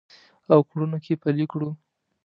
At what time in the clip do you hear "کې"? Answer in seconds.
1.05-1.13